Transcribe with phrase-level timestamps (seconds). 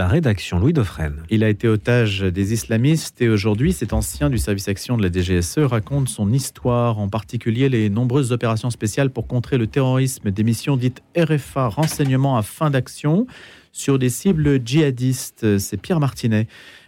[0.00, 1.24] La rédaction Louis Dauphren.
[1.28, 5.10] Il a été otage des islamistes et aujourd'hui, cet ancien du service action de la
[5.10, 10.44] DGSE raconte son histoire, en particulier les nombreuses opérations spéciales pour contrer le terrorisme, des
[10.44, 13.26] missions dites RFA, renseignement à fin d'action,
[13.72, 15.58] sur des cibles djihadistes.
[15.58, 16.46] C'est Pierre Martinet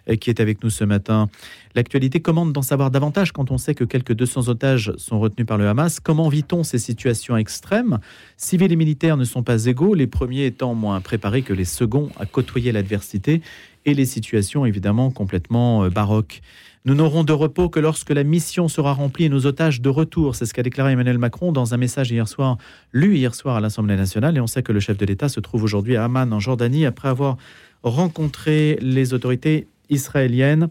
[0.09, 1.29] euh, qui est avec nous ce matin.
[1.75, 5.57] L'actualité commande d'en savoir davantage quand on sait que quelques 200 otages sont retenus par
[5.57, 6.01] le Hamas.
[6.01, 7.99] Comment vit-on ces situations extrêmes?
[8.37, 12.09] Civils et militaires ne sont pas égaux, les premiers étant moins préparés que les seconds
[12.19, 13.41] à côtoyer l'adversité
[13.87, 16.43] et les situations évidemment complètement euh, baroques.
[16.87, 20.35] Nous n'aurons de repos que lorsque la mission sera remplie et nos otages de retour.
[20.35, 22.57] C'est ce qu'a déclaré Emmanuel Macron dans un message hier soir,
[22.93, 24.37] lu hier soir à l'Assemblée nationale.
[24.37, 26.87] Et on sait que le chef de l'État se trouve aujourd'hui à Amman, en Jordanie,
[26.87, 27.37] après avoir
[27.83, 30.69] rencontré les autorités israélienne,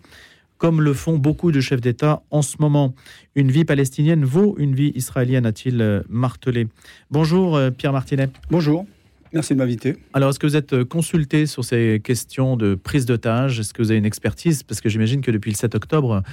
[0.60, 2.94] comme le font beaucoup de chefs d'État en ce moment.
[3.34, 6.68] Une vie palestinienne vaut une vie israélienne, a-t-il euh, martelé.
[7.10, 8.30] Bonjour euh, Pierre Martinet.
[8.52, 8.86] Bonjour.
[9.34, 9.96] Merci de m'inviter.
[10.14, 13.82] Alors, est-ce que vous êtes euh, consulté sur ces questions de prise d'otage Est-ce que
[13.82, 14.64] vous avez une expertise?
[14.64, 16.24] Parce que j'imagine que depuis le 7 octobre,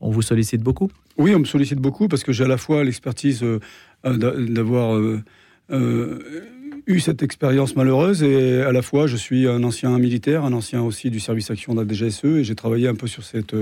[0.00, 2.84] on vous sollicite beaucoup Oui, on me sollicite beaucoup parce que j'ai à la fois
[2.84, 3.44] l'expertise
[4.04, 5.00] d'avoir
[6.86, 10.82] eu cette expérience malheureuse et à la fois je suis un ancien militaire, un ancien
[10.82, 13.54] aussi du service action de la DGSE et j'ai travaillé un peu sur cette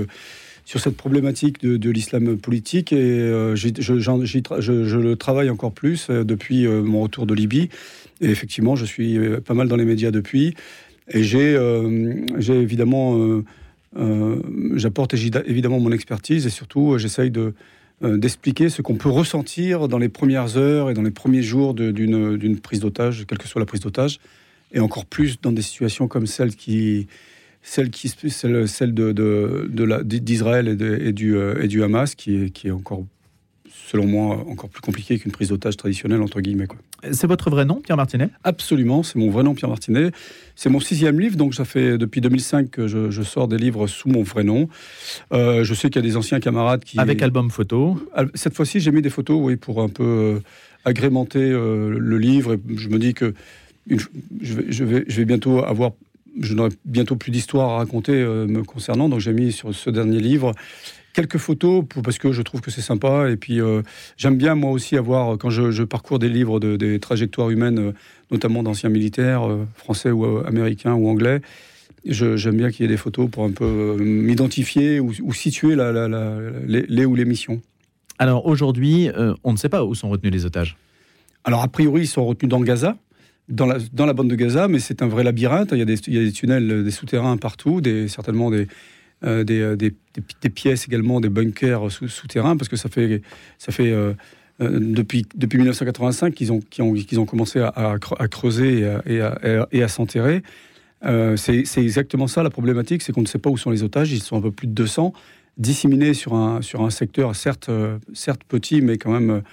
[0.65, 6.65] sur cette problématique de, l'islam politique et euh, je, le travaille encore plus euh, depuis
[6.65, 7.69] euh, mon retour de Libye.
[8.21, 10.53] Et effectivement je suis pas mal dans les médias depuis
[11.09, 11.57] et j'ai
[12.37, 13.41] j'ai évidemment
[14.75, 17.53] j'apporte évidemment mon expertise et surtout j'essaye de euh,
[18.01, 22.59] d'expliquer ce qu'on peut ressentir dans les premières heures et dans les premiers jours d'une
[22.59, 24.19] prise d'otage, quelle que soit la prise d'otage,
[24.71, 27.07] et encore plus dans des situations comme celle qui,
[27.61, 32.49] celle qui, celle, celle de, d'Israël et, et, du, euh, et du Hamas, qui est,
[32.49, 33.05] qui est encore
[33.87, 36.67] selon moi, encore plus compliqué qu'une prise d'otage traditionnelle, entre guillemets.
[37.11, 38.29] C'est votre vrai nom, Pierre Martinet?
[38.43, 40.11] Absolument, c'est mon vrai nom, Pierre Martinet.
[40.55, 44.09] C'est mon sixième livre, donc ça fait depuis 2005 que je, sors des livres sous
[44.09, 44.69] mon vrai nom.
[45.33, 46.99] Euh, je sais qu'il y a des anciens camarades qui...
[46.99, 47.97] Avec album photo
[48.33, 50.39] Cette fois-ci, j'ai mis des photos, oui, pour un peu euh,
[50.85, 52.53] agrémenter euh, le livre.
[52.53, 53.33] Et je me dis que
[53.89, 54.05] je,
[54.53, 55.91] vais, je, vais, je vais bientôt avoir
[56.39, 60.21] je n'aurai bientôt plus d'histoire à raconter me concernant, donc j'ai mis sur ce dernier
[60.21, 60.53] livre
[61.13, 63.29] quelques photos pour, parce que je trouve que c'est sympa.
[63.29, 63.81] Et puis, euh,
[64.17, 67.91] j'aime bien, moi aussi, avoir, quand je, parcours des livres de, des trajectoires humaines, euh,
[68.31, 71.41] notamment d'anciens militaires, euh, français ou américains ou anglais,
[72.05, 76.07] j'aime bien qu'il y ait des photos pour un peu m'identifier ou, situer la,
[76.65, 77.61] les, les, ou les missions.
[78.17, 79.09] Alors, aujourd'hui,
[79.43, 80.77] on ne sait pas où sont retenus les otages.
[81.43, 82.97] Alors, a priori, ils sont retenus dans Gaza.
[83.49, 85.69] Dans la, dans la bande de Gaza, mais c'est un vrai labyrinthe.
[85.73, 88.67] Il y a des, il y a des tunnels, des souterrains partout, des, certainement des,
[89.23, 89.93] euh, euh, des,
[90.41, 93.21] des, pièces également, des bunkers souterrains, parce que ça fait,
[93.59, 94.13] ça fait euh,
[94.59, 97.97] depuis, depuis 1985 qu'ils ont, qu'ils ont, commencé à,
[98.29, 100.41] creuser et à, et à, s'enterrer.
[101.35, 104.23] c'est, exactement ça la problématique, c'est qu'on ne sait pas où sont les otages, ils
[104.23, 105.13] sont un peu plus de 200,
[105.57, 107.69] disséminés sur un, sur un secteur certes,
[108.13, 109.43] certes petit, mais quand même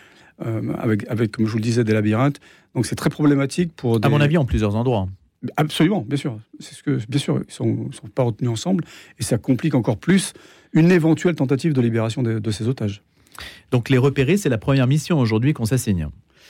[0.79, 2.41] avec, avec, comme je vous le disais, des labyrinthes.
[2.75, 3.99] Donc c'est très problématique pour...
[4.03, 5.09] À mon avis, en plusieurs endroits.
[5.57, 6.39] Absolument, bien sûr.
[6.59, 8.85] C'est ce que, bien sûr, ils sont, sont pas retenus ensemble
[9.19, 10.33] et ça complique encore plus
[10.73, 13.03] une éventuelle tentative de libération de, ces otages.
[13.71, 16.09] Donc les repérer, c'est la première mission aujourd'hui qu'on s'assigne.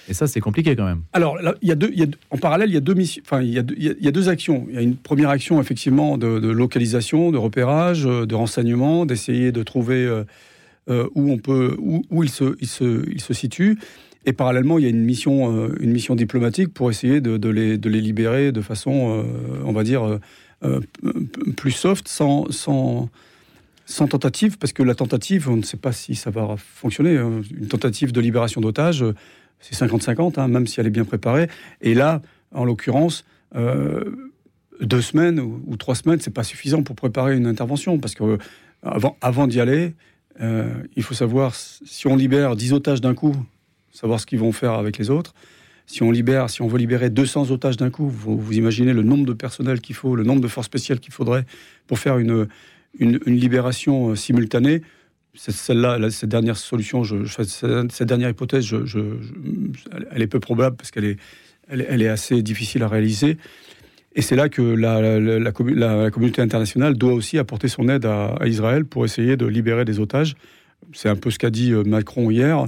[0.08, 1.02] Et ça, c'est compliqué quand même.
[1.12, 3.22] Alors, il y a deux, il y a, en parallèle, il y a deux missions.
[3.26, 4.66] Enfin, il y a, deux, il y a deux actions.
[4.70, 9.62] Il y a une première action effectivement de, localisation, de repérage, de renseignement, d'essayer de
[9.62, 10.24] trouver euh,
[10.88, 13.78] euh, où on peut, où, où il, se, il, se, il se situe.
[14.24, 17.78] Et parallèlement, il y a une mission, euh, une mission diplomatique pour essayer de, les,
[17.78, 20.18] de les, libérer de façon, euh, on va dire,
[20.64, 20.80] euh,
[21.56, 23.08] plus soft, sans, sans,
[23.86, 27.16] sans, tentative, parce que la tentative, on ne sait pas si ça va fonctionner.
[27.16, 27.42] Hein.
[27.56, 29.04] Une tentative de libération d'otages,
[29.60, 31.48] c'est 50-50, hein, même si elle est bien préparée.
[31.80, 32.20] Et là,
[32.52, 33.24] en l'occurrence,
[33.54, 38.38] deux semaines ou, trois semaines, c'est pas suffisant pour préparer une intervention, parce que
[38.82, 39.94] avant, avant d'y aller,
[40.40, 43.34] il faut savoir si on libère 10 otages d'un coup,
[43.92, 45.34] savoir ce qu'ils vont faire avec les autres.
[45.86, 49.24] Si on libère, si on veut libérer 200 otages d'un coup, vous, imaginez le nombre
[49.24, 51.46] de personnel qu'il faut, le nombre de forces spéciales qu'il faudrait
[51.86, 52.46] pour faire une,
[52.98, 54.82] une, libération euh, simultanée.
[55.34, 58.68] Celle-là, cette dernière solution, cette dernière hypothèse,
[60.10, 61.16] elle est peu probable parce qu'elle est,
[61.68, 63.38] elle, est assez difficile à réaliser.
[64.14, 68.84] Et c'est là que la, communauté internationale doit aussi apporter son aide à, à Israël
[68.84, 70.34] pour essayer de libérer des otages.
[70.92, 72.66] C'est un peu ce qu'a dit euh, Macron hier.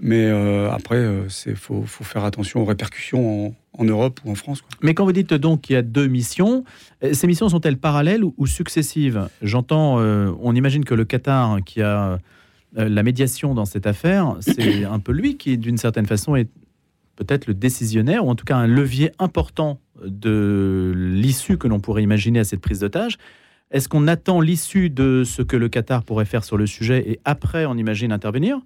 [0.00, 4.62] Mais euh, après, il euh, faut, faire attention aux répercussions en, Europe ou en France.
[4.82, 6.64] Mais quand vous dites donc qu'il y a deux missions,
[7.02, 9.28] euh, ces missions sont-elles parallèles ou, successives?
[9.42, 12.18] J'entends, on imagine que le Qatar, qui a
[12.74, 16.48] la médiation dans cette affaire, c'est un peu lui qui, d'une certaine façon, est
[17.16, 22.04] peut-être le décisionnaire, ou en tout cas un levier important de l'issue que l'on pourrait
[22.04, 23.18] imaginer à cette prise d'otage.
[23.70, 27.20] Est-ce qu'on attend l'issue de ce que le Qatar pourrait faire sur le sujet et
[27.24, 28.60] après on imagine intervenir?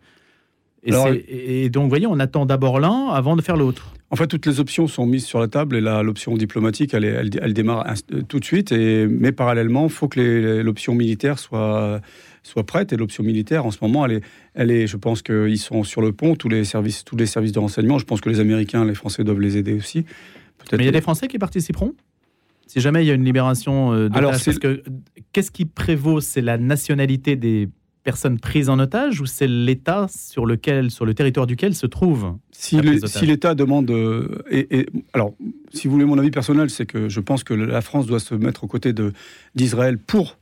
[0.84, 3.94] Et, donc, vous voyez, on attend d'abord l'un avant de faire l'autre.
[4.10, 7.54] En fait, toutes les options sont mises sur la table et l'option diplomatique, elle, elle,
[7.54, 7.86] démarre
[8.28, 8.72] tout de suite.
[8.72, 12.00] Et, mais parallèlement, il faut que l'option militaire soit,
[12.42, 12.92] soit prête.
[12.92, 14.22] Et l'option militaire, en ce moment, elle est,
[14.54, 17.52] elle est je pense qu'ils sont sur le pont, tous les, services, tous les services
[17.52, 17.98] de renseignement.
[17.98, 20.04] Je pense que les Américains, les Français doivent les aider aussi.
[20.72, 21.94] Mais il y a des Français qui participeront?
[22.66, 24.58] Si jamais il y a une libération euh, d'otages,
[25.32, 26.20] qu'est-ce qui prévaut?
[26.20, 27.68] C'est la nationalité des
[28.02, 32.36] personnes prises en otage ou c'est l'État sur lequel, sur le territoire duquel se trouve
[32.50, 35.34] Si l'État demande, euh, et, alors,
[35.72, 38.34] si vous voulez mon avis personnel, c'est que je pense que la France doit se
[38.34, 38.92] mettre aux côtés
[39.54, 40.38] d'Israël pour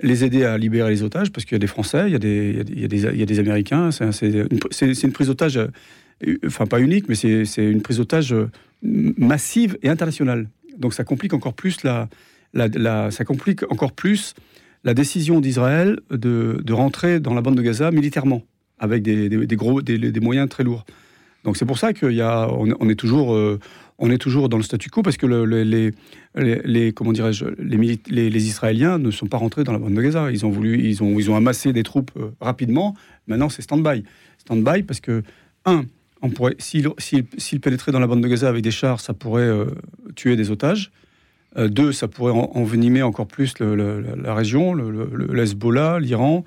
[0.00, 2.20] les aider à libérer les otages, parce qu'il y a des Français, il y a
[2.20, 3.90] des, il y a des, il y a des Américains.
[3.90, 4.48] C'est une,
[4.80, 8.34] une, prise d'otage, euh, enfin pas unique, mais c'est une prise d'otage
[8.82, 10.48] massive et internationale.
[10.78, 12.08] Donc ça complique encore plus la,
[12.54, 14.34] la, ça complique encore plus
[14.84, 18.42] la décision d'Israël de, rentrer dans la bande de Gaza militairement,
[18.78, 20.84] avec des, des, des moyens très lourds.
[21.44, 23.58] Donc c'est pour ça qu'on on est toujours, euh,
[23.98, 25.44] on est toujours dans le statu quo parce que le,
[26.34, 30.30] les, comment dirais-je, les, Israéliens ne sont pas rentrés dans la bande de Gaza.
[30.30, 32.94] Ils ont voulu, ils ont, ils ont amassé des troupes euh, rapidement.
[33.28, 34.04] Maintenant c'est stand-by,
[34.38, 35.22] stand-by parce que
[35.64, 35.84] un,
[36.22, 39.66] on s'ils s'il, pénétraient dans la bande de Gaza avec des chars, ça pourrait euh,
[40.16, 40.90] tuer des otages.
[41.56, 46.44] Euh, deux, ça pourrait envenimer encore plus la région, le, Hezbollah, l'Iran.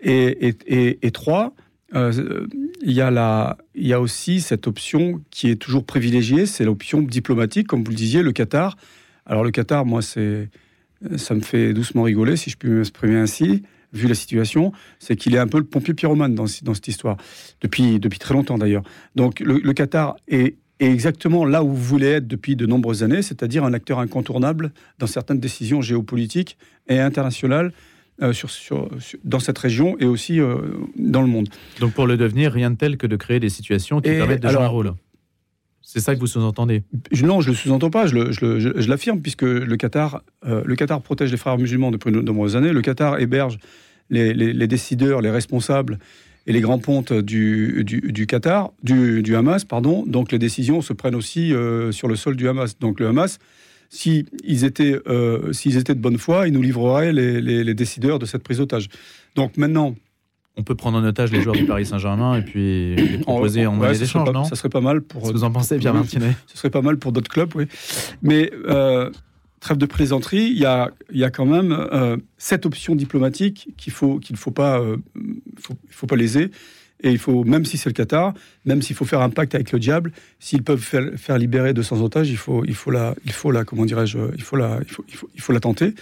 [0.00, 1.54] Et, trois,
[1.94, 2.46] euh,
[2.82, 3.02] il y,
[3.92, 8.22] a aussi cette option qui est toujours privilégiée, c'est l'option diplomatique, comme vous le disiez,
[8.22, 8.76] le Qatar.
[9.26, 13.62] Alors le Qatar, moi, ça me fait doucement rigoler, si je puis m'exprimer ainsi,
[13.92, 17.16] vu la situation, c'est qu'il est un peu le pompier pyromane dans, cette histoire,
[17.62, 18.82] depuis très longtemps d'ailleurs.
[19.14, 23.22] Donc le Qatar est et exactement là où vous voulez être depuis de nombreuses années,
[23.22, 26.56] c'est-à-dire un acteur incontournable dans certaines décisions géopolitiques
[26.88, 27.72] et internationales
[28.22, 28.88] euh, sur, sur,
[29.24, 30.56] dans cette région et aussi euh,
[30.96, 31.48] dans le monde.
[31.80, 34.48] Donc pour le devenir, rien de tel que de créer des situations qui permettent de
[34.48, 34.94] jouer un rôle.
[35.82, 36.82] C'est ça que vous sous-entendez?
[37.22, 41.00] Non, je ne le sous-entends pas, je, je, l'affirme, puisque le Qatar, euh, le Qatar
[41.00, 42.72] protège les frères musulmans depuis de nombreuses années.
[42.72, 43.58] Le Qatar héberge
[44.10, 45.98] les, les décideurs, les responsables
[46.48, 50.04] et les grands pontes du, du, Qatar, du, du, Hamas, pardon.
[50.06, 52.78] Donc les décisions se prennent aussi euh, sur le sol du Hamas.
[52.78, 53.38] Donc le Hamas,
[53.90, 58.24] s'ils si étaient, euh, étaient de bonne foi, ils nous livreraient les, les, décideurs de
[58.24, 58.88] cette prise d'otage.
[59.36, 59.94] Donc maintenant,
[60.56, 63.74] on peut prendre en otage les joueurs du Paris Saint-Germain et puis les proposer en,
[63.74, 64.44] monnaie d'échange, non?
[64.44, 65.26] Ça serait pas mal pour.
[65.26, 66.34] Ce que vous en pensez, Pierre Martinet?
[66.46, 67.66] Ce serait pas mal pour d'autres clubs, oui.
[68.22, 69.10] Mais euh,
[69.60, 73.92] trêve de plaisanterie, il y a, y a quand même euh, cette option diplomatique qu'il
[73.92, 74.96] faut qu'il faut pas euh,
[75.90, 76.50] faut, pas léser.
[77.02, 78.34] Et il faut, même si c'est le Qatar,
[78.64, 80.10] même s'il faut faire un pacte avec le diable,
[80.40, 83.64] s'ils peuvent faire, faire, libérer 200 otages, il faut, il faut la, il faut la,
[83.64, 85.94] comment dirais-je, il faut il faut, il faut, la tenter.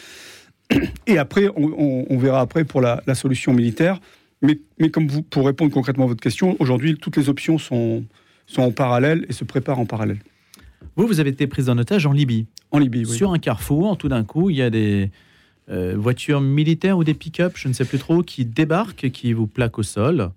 [1.06, 4.00] Et après, on, on, verra après pour la, la, solution militaire.
[4.40, 8.04] Mais, mais comme vous, pour répondre concrètement à votre question, aujourd'hui, toutes les options sont,
[8.46, 10.18] sont en parallèle et se préparent en parallèle.
[10.96, 12.46] Vous, vous avez été prise en otage en Libye.
[12.70, 13.16] En Libye, oui.
[13.16, 15.10] Sur un carrefour, tout d'un coup, il y a des
[15.70, 19.46] euh, voitures militaires ou des pick-up, je ne sais plus trop, qui débarquent, qui vous
[19.46, 20.30] plaquent au sol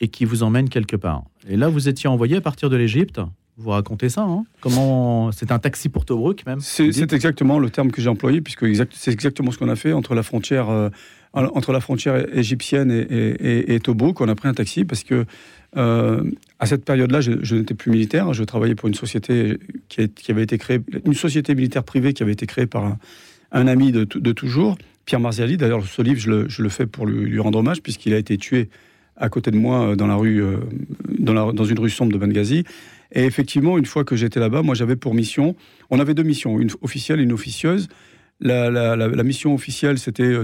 [0.00, 1.24] et qui vous emmènent quelque part.
[1.48, 3.20] Et là, vous étiez envoyé à partir de l'Égypte.
[3.58, 7.90] Vous racontez ça, hein Comment c'est un taxi pour Tobruk même C'est exactement le terme
[7.90, 10.90] que j'ai employé puisque c'est exactement ce qu'on a fait entre la frontière euh,
[11.32, 14.20] entre la frontière égyptienne et, et, et, Tobruk.
[14.20, 15.24] On a pris un taxi parce que
[15.76, 16.22] euh,
[16.58, 18.32] à cette période-là, je, n'étais plus militaire.
[18.32, 19.58] Je travaillais pour une société
[19.88, 22.96] qui, avait été créée, une société militaire privée qui avait été créée par
[23.52, 25.58] un, ami de, de, toujours, Pierre Marziali.
[25.58, 28.70] D'ailleurs, ce livre, je le, fais pour lui, rendre hommage, puisqu'il a été tué
[29.16, 30.58] à côté de moi euh, dans la rue, euh,
[31.18, 32.64] dans, une rue sombre de Benghazi.
[33.12, 35.56] Et effectivement, une fois que j'étais là-bas, moi, j'avais pour mission,
[35.90, 37.88] on avait deux missions, une officielle et une officieuse.
[38.40, 40.34] La, mission officielle, c'était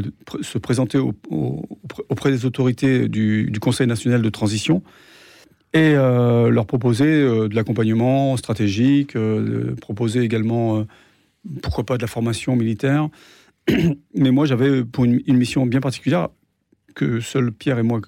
[0.40, 4.82] se présenter auprès des autorités du Conseil national de transition
[5.74, 10.86] et euh, leur proposer euh, de l'accompagnement stratégique, euh, proposer également,
[11.62, 13.08] pourquoi pas, de la formation militaire.
[14.14, 16.28] Mais moi, j'avais pour une, mission bien particulière
[16.94, 18.02] que seul Pierre et moi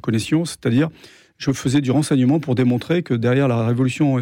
[0.00, 0.88] connaissions, c'est-à-dire
[1.36, 4.16] je faisais du renseignement pour démontrer que derrière la révolution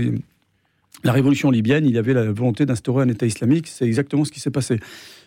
[1.50, 3.68] libyenne, il y avait la volonté d'instaurer un État islamique.
[3.68, 4.80] C'est exactement ce qui s'est passé.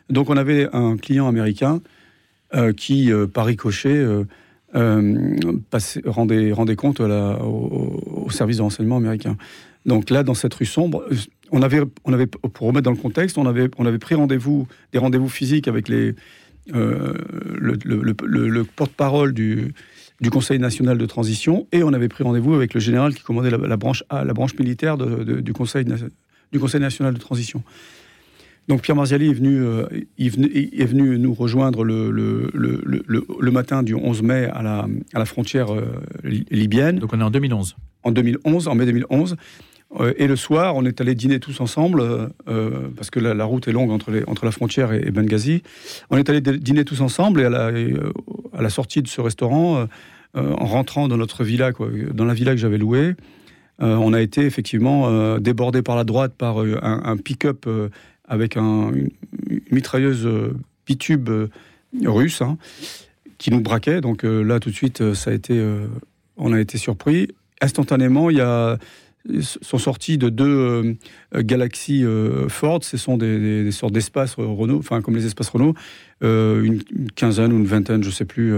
[0.10, 1.82] Donc on avait un client américain
[2.76, 4.06] qui, par ricochet,
[4.76, 5.36] euh,
[6.06, 9.38] rendez, rendez, compte au, service de renseignement américain.
[9.86, 11.06] Donc là, dans cette rue sombre,
[11.52, 14.68] on avait, on avait pour remettre dans le contexte, on avait, on avait pris rendez-vous,
[14.92, 16.14] des rendez-vous physiques avec euh,
[16.74, 19.74] le, porte-parole du,
[20.22, 23.52] du Conseil national de transition et on avait pris rendez-vous avec le général qui commandait
[23.52, 25.86] la, branche la branche militaire du, Conseil,
[26.52, 27.62] du Conseil national de transition.
[28.68, 29.86] Donc Pierre Marziali est venu, euh,
[30.18, 35.26] est venu nous rejoindre le, le, le, matin du 11 mai à la, à la
[35.26, 35.86] frontière euh,
[36.24, 37.00] libyenne.
[37.00, 37.76] Donc on est en 2011.
[38.04, 39.36] En 2011, en mai 2011.
[40.00, 42.04] Euh, et le soir, on est allé dîner tous ensemble,
[42.96, 45.62] parce que la, route est longue entre, les, entre la frontière et, Benghazi.
[46.10, 47.72] On est allé dîner tous ensemble, et à la,
[48.58, 49.88] à la sortie de ce restaurant,
[50.36, 53.14] en rentrant dans notre villa, quoi, dans la villa que j'avais louée,
[53.78, 57.68] on a été effectivement débordé par la droite par un, un pick-up
[58.28, 59.10] avec un, une,
[59.72, 60.54] mitrailleuse euh,
[60.86, 61.50] bitube euh,
[62.06, 62.58] russe hein,
[63.38, 64.02] qui nous braquait.
[64.02, 65.62] Donc euh, là, tout de suite, ça a été,
[66.38, 67.30] on a été surpris.
[67.62, 68.78] Instantanément, il y a
[69.40, 70.98] sont sortis de deux
[71.34, 72.04] galaxies
[72.50, 72.84] Ford.
[72.84, 75.76] Ce sont des, sortes d'espaces Renault, enfin comme les espaces Renault,
[76.22, 76.82] une,
[77.16, 78.54] quinzaine ou une vingtaine, je sais plus,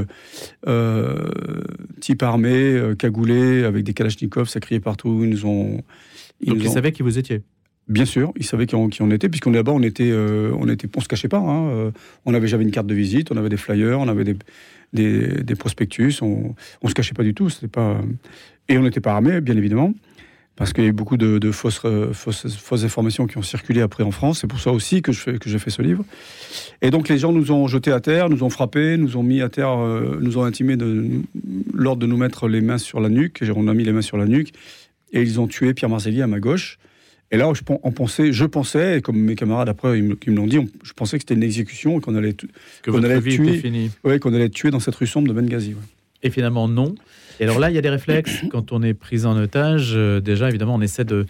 [2.02, 5.20] type armé, cagoulé, avec des kalachnikovs, ça criait partout.
[5.22, 5.84] Ils nous ont.
[6.42, 7.44] Donc ils savaient qui vous étiez
[7.88, 10.68] Bien sûr, ils savaient qui on, on était, puisqu'on est là-bas, on était, euh, on
[10.68, 11.38] était, on se cachait pas.
[11.38, 11.92] Hein, euh,
[12.26, 14.24] on avait jamais une carte de visite, on avait des flyers, on avait
[14.94, 17.50] des, prospectus, on, on se cachait pas du tout.
[17.50, 18.02] C'était pas
[18.70, 19.94] et on n'était pas armé, bien évidemment,
[20.56, 24.04] parce qu'il y a eu beaucoup de, fausses, euh, fausses, informations qui ont circulé après
[24.04, 24.40] en France.
[24.42, 26.04] C'est pour ça aussi que je que j'ai fait ce livre.
[26.82, 29.44] Et donc les gens nous ont jetés à terre, nous ont frappés, nous ont mis
[29.44, 30.76] à terre, nous ont intimé
[31.72, 33.44] l'ordre de nous mettre les mains sur la nuque.
[33.56, 34.54] On a mis les mains sur la nuque
[35.14, 36.80] et ils ont tué Pierre Marcelli à ma gauche.
[37.32, 40.60] Et là, je, on pensait, je pensais, comme mes camarades après ils me, l'ont dit,
[40.84, 42.36] je pensais que c'était une exécution et qu'on allait,
[42.86, 45.76] qu'on allait tuer, ouais, qu'on allait tuer dans cette rue sombre de Benghazi.
[46.22, 46.96] Et finalement, non.
[47.40, 48.42] Et alors là, il y a des réflexes.
[48.52, 51.26] Quand on est pris en otage, euh, déjà, évidemment, on essaie de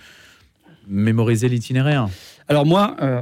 [0.88, 2.08] mémoriser l'itinéraire.
[2.48, 3.22] Alors moi, euh,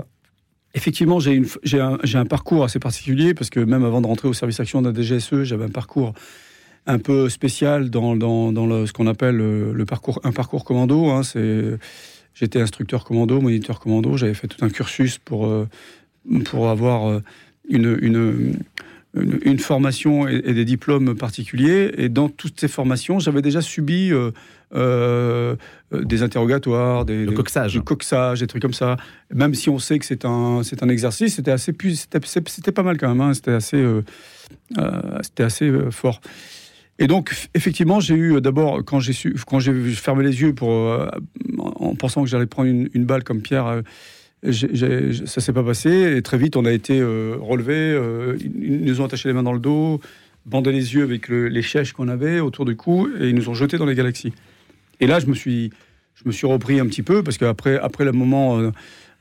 [0.73, 1.41] effectivement, j'ai,
[1.79, 4.93] un, un, parcours assez particulier parce que même avant de rentrer au service action la
[4.93, 6.13] DGSE, j'avais un parcours
[6.85, 10.65] un peu spécial dans, dans, dans le, ce qu'on appelle le, le, parcours, un parcours
[10.65, 11.09] commando.
[11.09, 11.77] Hein, c'est
[12.33, 14.17] J'étais instructeur commando, moniteur commando.
[14.17, 15.67] J'avais fait tout un cursus pour, euh,
[16.45, 17.21] pour avoir euh,
[17.69, 18.59] une, une,
[19.13, 21.91] une, formation et, des diplômes particuliers.
[21.97, 24.11] Et dans toutes ces formations, j'avais déjà subi
[24.73, 25.55] euh,
[25.91, 27.73] des interrogatoires, des, le coxage.
[27.73, 28.97] du coxage, des trucs comme ça.
[29.31, 31.71] Même si on sait que c'est un, c'est un exercice, c'était assez,
[32.47, 33.21] c'était pas mal quand même.
[33.21, 33.35] Hein.
[33.35, 33.85] C'était assez,
[35.21, 36.19] c'était assez fort.
[36.99, 39.13] Et donc, effectivement, j'ai eu euh, d'abord, quand j'ai
[39.93, 41.07] fermé les yeux pour, euh,
[41.57, 43.81] en pensant que j'allais prendre une, balle comme Pierre, euh,
[45.25, 46.17] ça s'est pas passé.
[46.17, 47.97] Et très vite, on a été relevé.
[48.43, 50.01] ils nous ont attaché les mains dans le dos,
[50.45, 53.53] bandé les yeux avec les chèches qu'on avait autour du cou, et ils nous ont
[53.53, 54.33] jetés dans les galaxies.
[54.99, 55.71] Et là, je me suis,
[56.15, 58.59] je me suis repris un petit peu parce qu'après, après le moment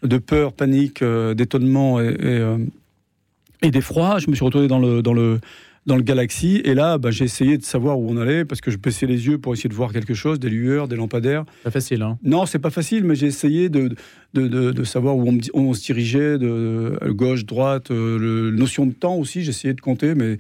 [0.03, 5.15] de peur, panique, d'étonnement et, et, et d'effroi, je me suis retourné dans le, dans
[5.15, 5.39] le
[5.87, 6.61] dans le Galaxy.
[6.65, 9.27] Et là, bah, j'ai essayé de savoir où on allait parce que je baissais les
[9.27, 11.45] yeux pour essayer de voir quelque chose, des lueurs, des lampadaires.
[11.65, 13.95] Pas facile, hein Non, c'est pas facile, mais j'ai essayé de,
[14.35, 19.17] de, de, savoir où on, se dirigeait, de, gauche, droite, euh, le, notion de temps
[19.17, 19.43] aussi.
[19.43, 20.39] J'ai essayé de compter, mais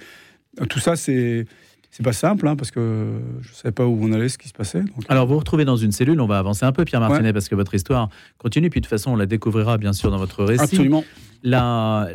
[0.60, 1.46] euh, tout ça, c'est.
[1.94, 3.06] C'est pas simple, hein, parce que
[3.42, 4.80] je ne savais pas où on allait, ce qui se passait.
[5.10, 7.50] Alors, vous vous retrouvez dans une cellule, on va avancer un peu, Pierre Martinet, parce
[7.50, 8.08] que votre histoire
[8.38, 10.62] continue, puis de toute façon, on la découvrira bien sûr dans votre récit.
[10.62, 11.04] Absolument.
[11.42, 12.08] La,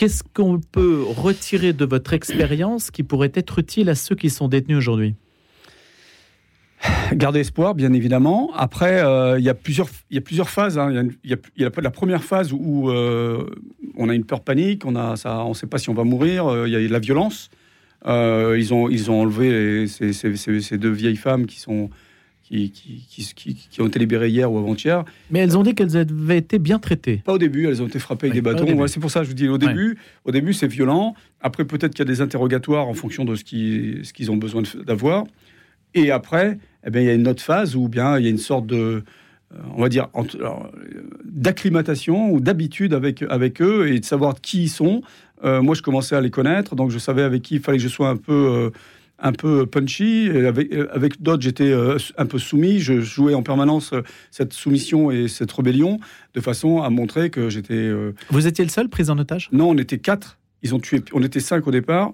[0.00, 4.48] Qu'est-ce qu'on peut retirer de votre expérience qui pourrait être utile à ceux qui sont
[4.48, 5.14] détenus aujourd'hui?
[7.12, 8.50] Garder espoir, bien évidemment.
[8.56, 10.80] Après, euh, il y, a plusieurs, y a plusieurs phases.
[11.22, 13.44] Il y, a, la première phase où euh,
[13.94, 16.72] on a une peur panique, on ne sait pas si on va mourir, euh, il
[16.72, 17.50] y a la violence.
[18.06, 21.90] ils, ont, ils ont enlevé ces, deux vieilles femmes qui sont,
[22.50, 25.04] qui, ont été libérées hier ou avant-hier.
[25.30, 27.22] Mais elles ont dit qu'elles avaient été bien traitées.
[27.24, 28.86] Pas au début, elles ont été frappées avec des bâtons.
[28.86, 29.98] c'est pour ça que je vous dis au début.
[30.24, 31.14] Au début, c'est violent.
[31.40, 34.36] Après, peut-être qu'il y a des interrogatoires en fonction de ce qu'ils ce qu'ils ont
[34.36, 35.24] besoin d'avoir.
[35.94, 38.30] Et après, eh bien, il y a une autre phase où bien il y a
[38.30, 38.76] une sorte de,
[39.52, 40.08] euh, on va dire,
[41.24, 45.02] d'acclimatation ou d'habitude avec, avec eux et de savoir qui ils sont.
[45.44, 47.82] Euh, moi, je commençais à les connaître, donc je savais avec qui il fallait que
[47.84, 48.70] je sois un peu euh,
[49.20, 50.26] un peu punchy.
[50.26, 52.80] Et avec, avec d'autres, j'étais euh, un peu soumis.
[52.80, 55.98] Je jouais en permanence euh, cette soumission et cette rébellion
[56.34, 57.74] de façon à montrer que j'étais.
[57.74, 59.48] Euh, Vous étiez le seul pris en otage?
[59.52, 60.38] Non, on était quatre.
[60.62, 61.02] Ils ont tué.
[61.12, 62.12] On était cinq au départ.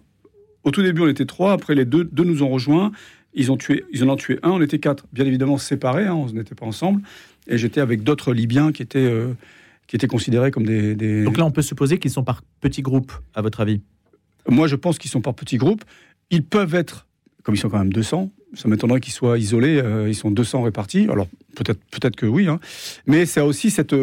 [0.64, 1.52] Au tout début, on était trois.
[1.52, 2.92] Après, les deux, deux nous ont rejoints.
[3.34, 3.84] Ils ont tué.
[3.92, 4.50] Ils en ont tué un.
[4.50, 5.06] On était quatre.
[5.12, 6.06] Bien évidemment séparés.
[6.06, 7.02] Hein, on n'était pas ensemble.
[7.46, 9.10] Et j'étais avec d'autres Libyens qui étaient
[9.86, 11.22] qui étaient considérés comme des, des...
[11.22, 13.80] Donc là, on peut supposer qu'ils sont par petits groupes, à votre avis?
[14.48, 15.84] Moi, je pense qu'ils sont par petits groupes.
[16.30, 17.06] Ils peuvent être,
[17.42, 20.62] comme ils sont quand même 200, ça m'étonnerait qu'ils soient isolés, euh, ils sont 200
[20.62, 21.06] répartis.
[21.11, 22.61] Alors peut-être peut que oui, hein.
[23.06, 23.95] mais c'est aussi cette,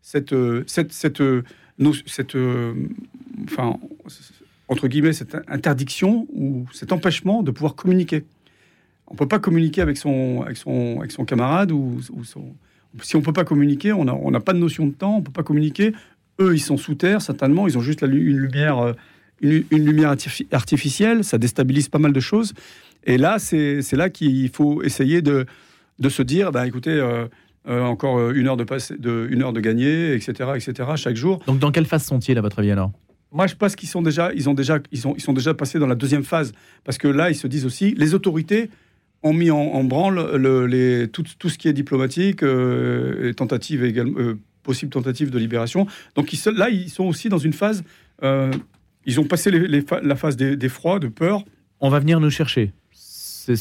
[0.00, 0.34] cette,
[0.66, 1.22] cette, cette,
[2.06, 2.36] cette,
[3.44, 3.78] enfin,
[4.68, 8.24] entre guillemets, cette interdiction ou cet empêchement de pouvoir communiquer.
[9.08, 12.00] On ne peut pas communiquer avec son, avec son, avec son camarade ou,
[13.02, 15.20] si on ne peut pas communiquer, on n'a on pas de notion de temps, on
[15.20, 15.92] ne peut pas communiquer.
[16.40, 18.92] Eux, ils sont sous terre, certainement, ils ont juste une lumière, euh,
[19.40, 20.14] une, lumière
[20.52, 22.54] artificielle, ça déstabilise pas mal de choses.
[23.04, 25.46] Et là, c'est là qu'il faut essayer de,
[25.98, 27.26] de se dire, bah, écoutez, euh,
[27.68, 31.40] euh, encore une heure de, passer, de, une heure de gagner, etc., etc., chaque jour.
[31.46, 32.92] Donc, dans quelle phase sont-ils, à votre avis, alors?
[33.32, 35.78] Moi, je pense qu'ils sont déjà, ils ont déjà, ils sont, ils sont déjà passés
[35.78, 36.52] dans la deuxième phase,
[36.84, 38.70] parce que là, ils se disent aussi, les autorités
[39.22, 43.84] ont mis en, branle le, les, tout, tout, ce qui est diplomatique, euh, et tentative
[43.84, 45.86] également, euh, possible tentative de libération.
[46.14, 47.84] Donc ils, là, ils sont aussi dans une phase.
[48.22, 48.50] Euh,
[49.06, 51.44] ils ont passé les, la phase d'effroi, de peur.
[51.80, 52.72] On va venir nous chercher.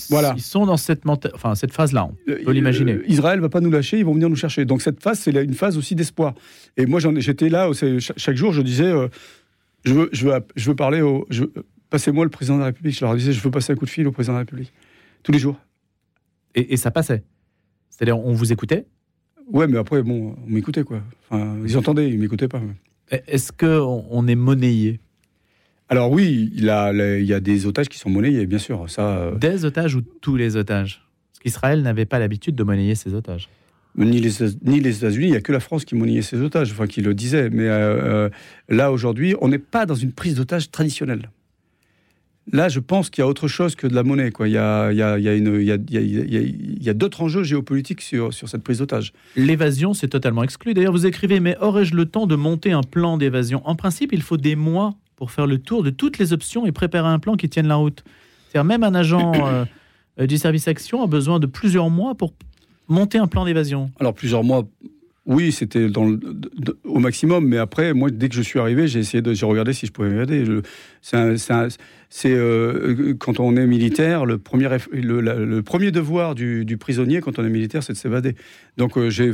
[0.10, 0.34] Voilà.
[0.36, 3.00] Ils sont dans cette, enfin, cette phase-là, on peut l'imaginer.
[3.08, 4.66] Israël va pas nous lâcher, ils vont venir nous chercher.
[4.66, 6.34] Donc cette phase, c'est une phase aussi d'espoir.
[6.76, 8.92] Et moi, j'étais là, chaque jour, je disais,
[9.84, 11.28] je, veux, je, veux, je veux parler au...
[11.92, 12.98] Passez-moi le président de la République.
[12.98, 14.74] Je leur disais, je veux passer un coup de fil au président de la République
[15.26, 15.60] tous les jours.
[16.54, 17.24] Et, ça passait
[17.90, 18.86] C'est-à-dire, on vous écoutait?
[19.52, 21.02] Ouais, mais après, bon, on m'écoutait, quoi.
[21.30, 22.62] Enfin, ils entendaient, ils m'écoutaient pas.
[23.10, 25.00] Est-ce qu'on on est monnayé?
[25.90, 28.90] Alors oui, il, a, il y a des otages qui sont monnayés, bien sûr.
[28.90, 29.36] Ça, euh.
[29.36, 31.04] Des otages ou tous les otages?
[31.32, 33.50] Parce qu'Israël n'avait pas l'habitude de monnayer ses otages.
[33.98, 34.32] Ni les,
[34.64, 37.02] ni les États-Unis, il n'y a que la France qui monnayait ses otages, enfin qui
[37.02, 37.50] le disait.
[37.50, 38.30] Mais euh, euh,
[38.68, 41.30] là, aujourd'hui, on n'est pas dans une prise d'otages traditionnelle.
[42.52, 44.32] Là, je pense qu'il y a autre chose que de la monnaie.
[44.32, 44.48] Quoi.
[44.48, 48.02] Il y a, a, a, une, il y a, il y a, d'autres enjeux géopolitiques
[48.02, 49.14] sur, sur cette prise d'otage.
[49.36, 50.74] L'évasion, c'est totalement exclu.
[50.74, 53.62] D'ailleurs, vous écrivez, mais aurais-je le temps de monter un plan d'évasion?
[53.66, 56.72] En principe, il faut des mois pour faire le tour de toutes les options et
[56.72, 58.04] préparer un plan qui tienne la route.
[58.50, 59.34] C'est-à-dire, même un agent
[60.20, 62.34] euh, du service action a besoin de plusieurs mois pour
[62.88, 63.92] monter un plan d'évasion.
[64.00, 64.66] Alors, plusieurs mois,
[65.26, 65.88] oui, c'était
[66.84, 69.74] au maximum, mais après, moi, dès que je suis arrivé, j'ai essayé de, j'ai regardé
[69.74, 70.46] si je pouvais m'évader.
[71.02, 77.46] C'est, euh, quand on est militaire, le premier, le, premier devoir du, prisonnier quand on
[77.46, 78.36] est militaire, c'est de s'évader.
[78.78, 79.34] Donc, euh, j'ai,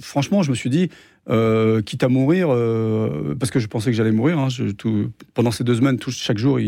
[0.00, 0.88] franchement, je me suis dit,
[1.28, 2.48] euh, quitte à mourir,
[3.38, 4.38] parce que je pensais que j'allais mourir.
[4.38, 4.48] Hein,
[5.34, 6.58] pendant ces deux semaines, chaque jour,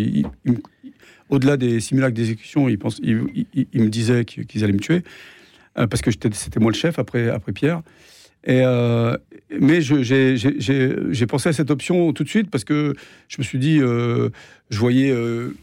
[1.30, 5.02] au-delà des simulacres d'exécution, ils, me disaient qu'ils allaient me tuer,
[5.74, 7.82] parce que c'était moi le chef après, Pierre.
[8.48, 9.16] Euh,
[9.60, 12.94] mais j'ai pensé à cette option tout de suite parce que
[13.28, 14.30] je me suis dit, euh,
[14.70, 15.54] je voyais euh,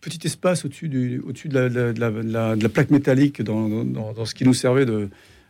[0.00, 5.08] petit espace au-dessus au de, la, plaque métallique dans, ce qui nous servait de,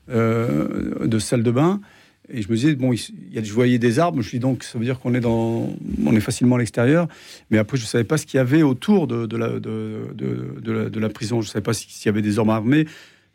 [0.09, 1.81] de salle de bain.
[2.29, 4.39] Et je me disais, bon, il y a, je voyais des arbres, je me suis
[4.39, 5.71] dit, donc ça veut dire qu'on est, dans,
[6.05, 7.07] on est facilement à l'extérieur.
[7.51, 11.01] Mais après, je ne savais pas ce qu'il y avait autour de, la, de, de,
[11.01, 11.41] la, prison.
[11.41, 12.87] Je ne savais pas s'il y avait des hommes armés.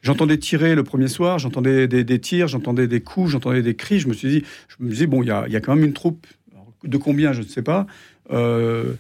[0.01, 3.99] J'entendais tirer le premier soir, j'entendais des, tirs, j'entendais des coups, j'entendais des cris.
[3.99, 5.85] Je me suis dit, je me disais, bon, il y a, y a, quand même
[5.85, 6.25] une troupe.
[6.83, 7.85] de combien, je ne sais pas.
[8.31, 8.93] Euh,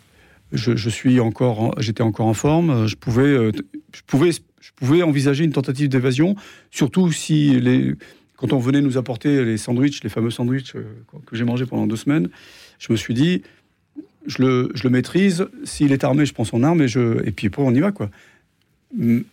[0.53, 2.87] je, suis encore, j'étais encore en forme.
[2.87, 3.51] Je pouvais, euh,
[3.93, 6.35] je pouvais, je pouvais envisager une tentative d'évasion,
[6.69, 7.95] surtout si les,
[8.37, 10.83] quand on venait nous apporter les sandwichs, les fameux sandwichs euh,
[11.25, 12.29] que j'ai mangés pendant deux semaines,
[12.79, 13.41] je me suis dit,
[14.25, 15.45] je le, je le maîtrise.
[15.63, 17.91] S'il est armé, je prends son arme et je, et puis après on y va
[17.91, 18.09] quoi.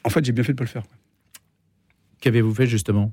[0.05, 0.85] En fait, j'ai bien fait de pas le faire.
[2.21, 3.13] Qu'avez-vous fait justement,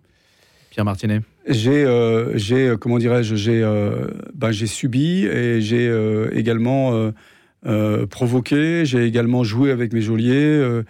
[0.70, 1.22] Pierre Martinet?
[1.48, 5.92] J'ai, euh, j'ai euh, comment dirais-je, j'ai, euh, ben, j'ai subi et j'ai
[6.34, 7.12] également
[8.10, 8.86] provoqué.
[8.86, 10.84] J'ai également joué avec mes geôliers.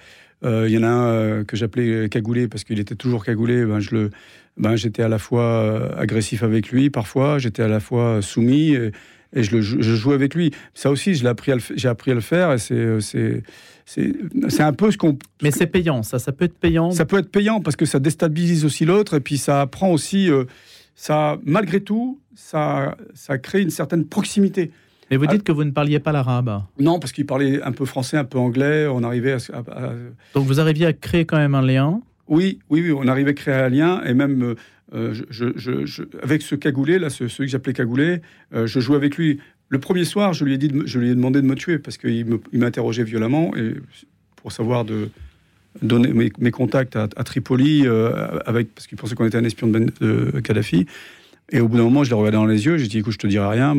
[0.44, 3.66] Il y en a un que j'appelais cagoulé parce qu'il était toujours cagoulé.
[3.66, 4.10] Ben, je le,
[4.58, 8.74] ben, j'étais à la fois agressif avec lui parfois, j'étais à la fois soumis.
[8.74, 8.92] Et,
[9.36, 10.52] et je, le, je jouais avec lui.
[10.74, 11.52] Ça aussi, j'ai appris,
[11.84, 13.44] appris à le faire et c'est, c'est,
[13.86, 15.18] c'est un peu ce qu'on.
[15.44, 16.92] Mais c'est payant, ça, ça peut être payant.
[16.92, 20.30] Ça peut être payant parce que ça déstabilise aussi l'autre et puis ça apprend aussi,
[20.30, 20.46] euh,
[20.96, 24.72] ça, malgré tout, ça, ça crée une certaine proximité.
[25.12, 27.86] Mais vous dites que vous ne parliez pas l'arabe Non, parce qu'il parlait un peu
[27.86, 28.88] français, un peu anglais.
[28.88, 29.94] On arrivait à,
[30.34, 33.34] Donc vous arriviez à créer quand même un lien oui, oui, oui, on arrivait à
[33.34, 34.56] créer un lien et même
[34.94, 38.22] euh, je, avec ce cagoulé là, ce, celui que j'appelais cagoulé,
[38.54, 39.40] euh, je jouais avec lui.
[39.70, 41.98] Le premier soir, je lui ai, dit je lui ai demandé de me tuer parce
[41.98, 43.76] qu'il m'interrogeait violemment et
[44.36, 45.10] pour savoir de
[45.82, 49.92] donner mes, contacts à, Tripoli euh, avec parce qu'il pensait qu'on était un espion de,
[50.00, 50.86] ben, Kadhafi.
[51.52, 52.78] Et au bout d'un moment, je l'ai regardé dans les yeux.
[52.78, 53.76] J'ai dit écoute, je te dirai rien.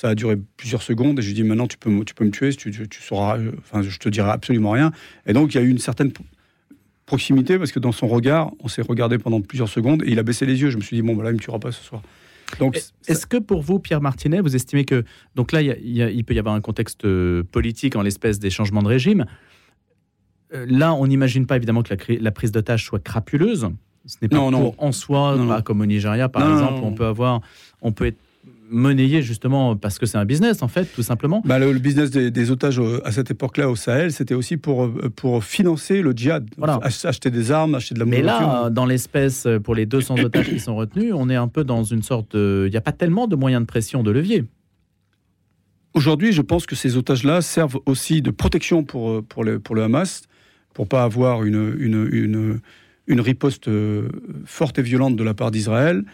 [0.00, 2.54] Ça a duré plusieurs secondes et j'ai dit maintenant tu peux, tu peux me tuer,
[2.54, 3.38] tu, tu, sauras.
[3.58, 4.92] Enfin, je te dirai absolument rien.
[5.26, 6.10] Et donc il y a eu une certaine
[7.04, 10.22] proximité parce que dans son regard, on s'est regardé pendant plusieurs secondes et il a
[10.22, 10.70] baissé les yeux.
[10.70, 12.00] Je me suis dit bon, voilà, il me tuera pas ce soir.
[12.58, 16.38] Donc, est-ce que pour vous, Pierre Martinet, vous estimez que donc là, il, peut y
[16.38, 19.26] avoir un contexte euh, politique en l'espèce des changements de régime.
[20.54, 23.68] Euh, là, on n'imagine pas évidemment que la, la prise d'otage soit crapuleuse.
[24.06, 27.42] Ce n'est pas non, en soi, pas comme au Nigeria, par exemple, on peut avoir,
[27.82, 28.16] on peut être
[28.70, 31.42] monnayer justement parce que c'est un business en fait, tout simplement.
[31.44, 35.44] Bah, le, business des, otages à cette époque-là au Sahel, c'était aussi pour, euh, pour
[35.44, 36.48] financer le djihad.
[36.82, 40.60] Acheter des armes, acheter de la Mais là, dans l'espèce, pour les 200 otages qui
[40.60, 42.64] sont retenus, on est un peu dans une sorte de...
[42.66, 44.44] Il n'y a pas tellement de moyens de pression, de levier.
[45.92, 49.74] Aujourd'hui, je pense que ces otages-là servent aussi de protection pour, euh, pour, le, pour
[49.74, 50.22] le Hamas,
[50.72, 52.60] pour pas avoir une, une, une,
[53.08, 54.08] une riposte euh,
[54.44, 56.04] forte et violente de la part d'Israël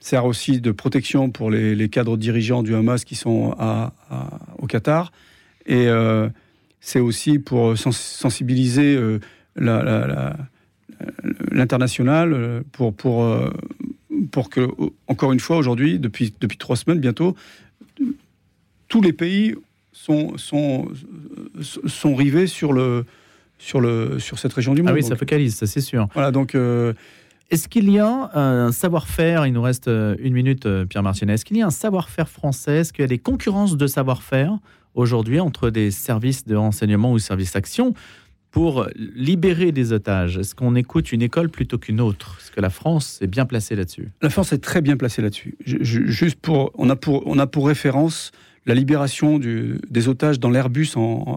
[0.00, 3.92] sert aussi de protection pour les, cadres dirigeants du Hamas qui sont à,
[4.58, 5.12] au Qatar.
[5.66, 6.28] Et euh,
[6.80, 9.18] c'est aussi pour sensibiliser euh,
[11.50, 13.28] l'international, euh, pour, pour,
[14.30, 14.68] pour que,
[15.08, 17.34] encore une fois, aujourd'hui, depuis, depuis trois semaines bientôt,
[18.88, 19.54] tous les pays
[19.92, 20.88] sont, sont,
[21.60, 23.04] sont rivés sur, le,
[23.58, 24.90] sur, le, sur cette région du monde.
[24.92, 26.06] Ah oui, ça focalise, ça c'est sûr.
[26.14, 26.54] Voilà, donc
[27.50, 31.34] est-ce qu'il y a un savoir-faire, il nous reste euh, une minute, euh, Pierre Martinet,
[31.34, 32.78] est-ce qu'il y a un savoir-faire français?
[32.78, 34.58] Est-ce qu'il y a des concurrences de savoir-faire
[34.94, 37.94] aujourd'hui entre des services de renseignement ou services d'action
[38.50, 40.38] pour libérer des otages?
[40.38, 42.38] Est-ce qu'on écoute une école plutôt qu'une autre?
[42.40, 44.10] Est-ce que la France est bien placée là-dessus?
[44.22, 45.56] La France est très bien placée là-dessus.
[45.64, 48.32] Juste pour on, a pour, on a pour référence
[48.64, 50.94] la libération des otages dans l'Airbus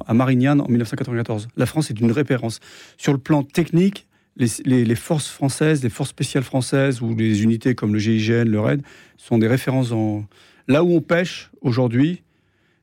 [0.07, 1.49] à Marignane en 1994.
[1.55, 2.59] La France est une référence.
[2.97, 7.93] Sur le plan technique, les, forces françaises, les forces spéciales françaises ou les unités comme
[7.93, 8.81] le GIGN, le RAID
[9.17, 10.25] sont des références en...
[10.67, 12.21] Là où on pêche aujourd'hui,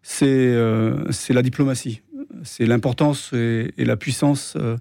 [0.03, 2.03] c'est euh, la diplomatie.
[2.43, 4.77] C'est l'importance et, la puissance euh,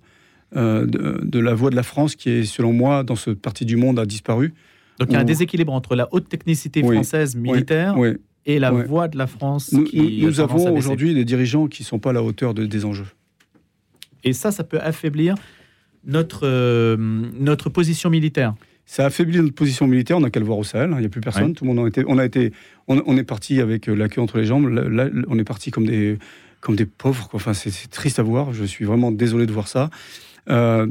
[0.56, 3.76] euh, de, la voix de la France qui est, selon moi, dans cette partie du
[3.76, 4.54] monde, a disparu.
[5.00, 7.96] Donc il y a un déséquilibre entre la haute technicité française militaire
[8.46, 9.72] et la voix de la France.
[9.72, 12.86] Nous, qui nous, avons aujourd'hui des dirigeants qui ne sont pas à la hauteur des
[12.86, 13.08] enjeux.
[14.24, 15.36] Et ça, ça peut affaiblir
[16.06, 18.56] notre, euh, notre position militaire
[18.88, 20.16] ça a affaibli notre position militaire.
[20.18, 20.92] On n'a qu'à le voir au Sahel.
[20.92, 20.98] Hein.
[20.98, 21.56] Il n'y a plus personne.
[21.56, 22.04] Tout le monde a été.
[22.08, 22.54] On a été.
[22.88, 24.68] On, est parti avec euh, la queue entre les jambes.
[24.68, 26.20] Là, on est parti comme des
[26.62, 27.28] comme des pauvres.
[27.34, 28.54] Enfin, c'est triste à voir.
[28.54, 29.90] Je suis vraiment désolé de voir ça.
[30.52, 30.86] Euh,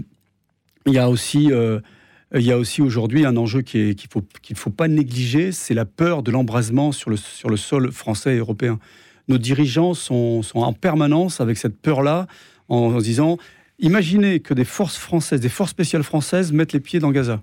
[0.87, 1.53] il y a aussi.
[2.35, 4.25] il y a aussi aujourd'hui un enjeu qu'il ne faut,
[4.57, 8.39] faut pas négliger, c'est la peur de l'embrasement sur le, sur le sol français et
[8.39, 8.81] européen.
[9.29, 12.27] Nos dirigeants sont, sont en permanence avec cette peur-là,
[12.69, 13.39] en, en disant
[13.79, 17.43] Imaginez que des forces françaises, des forces spéciales françaises mettent les pieds dans Gaza.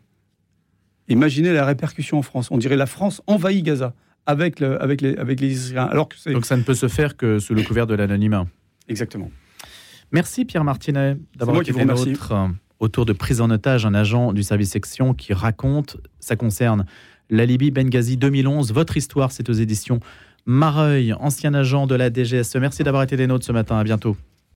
[1.08, 2.50] Imaginez la répercussion en France.
[2.52, 3.94] On dirait la France envahit Gaza
[4.26, 5.90] avec, le, avec, les, avec les Israéliens.
[5.92, 8.48] Alors que Donc ça ne peut se faire que sous le couvert de l'anonymat.
[8.88, 9.30] Exactement.
[10.12, 12.48] Merci Pierre Martinet d'avoir été nôtre euh,
[12.80, 16.86] autour de prise en otage un agent du service section qui raconte, ça concerne
[17.30, 18.74] la Libye Benghazi 2011.
[18.74, 20.00] Votre histoire, c'est aux éditions
[20.46, 22.56] Mareuil, ancien agent de la DGSE.
[22.56, 23.78] Merci d'avoir été des nôtres ce matin.
[23.78, 24.18] À bientôt.